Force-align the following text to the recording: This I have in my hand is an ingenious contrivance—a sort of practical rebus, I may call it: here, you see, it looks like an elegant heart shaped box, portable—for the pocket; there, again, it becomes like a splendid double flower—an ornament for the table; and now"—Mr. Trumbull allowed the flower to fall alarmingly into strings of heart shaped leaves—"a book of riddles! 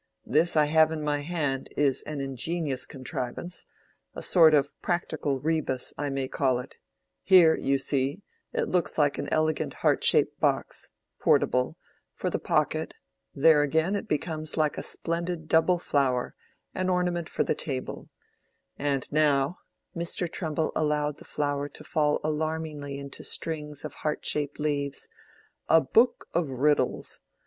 This 0.25 0.57
I 0.57 0.65
have 0.65 0.91
in 0.91 1.03
my 1.03 1.19
hand 1.19 1.69
is 1.77 2.01
an 2.07 2.21
ingenious 2.21 2.87
contrivance—a 2.87 4.23
sort 4.23 4.55
of 4.55 4.73
practical 4.81 5.39
rebus, 5.39 5.93
I 5.95 6.09
may 6.09 6.27
call 6.27 6.57
it: 6.57 6.77
here, 7.21 7.53
you 7.55 7.77
see, 7.77 8.23
it 8.51 8.67
looks 8.67 8.97
like 8.97 9.19
an 9.19 9.29
elegant 9.31 9.75
heart 9.85 10.03
shaped 10.03 10.39
box, 10.39 10.89
portable—for 11.19 12.31
the 12.31 12.39
pocket; 12.39 12.95
there, 13.35 13.61
again, 13.61 13.95
it 13.95 14.07
becomes 14.07 14.57
like 14.57 14.75
a 14.75 14.81
splendid 14.81 15.47
double 15.47 15.77
flower—an 15.77 16.89
ornament 16.89 17.29
for 17.29 17.43
the 17.43 17.53
table; 17.53 18.09
and 18.79 19.07
now"—Mr. 19.11 20.27
Trumbull 20.27 20.71
allowed 20.75 21.19
the 21.19 21.25
flower 21.25 21.69
to 21.69 21.83
fall 21.83 22.19
alarmingly 22.23 22.97
into 22.97 23.23
strings 23.23 23.85
of 23.85 23.93
heart 24.01 24.25
shaped 24.25 24.59
leaves—"a 24.59 25.79
book 25.81 26.25
of 26.33 26.49
riddles! 26.49 27.21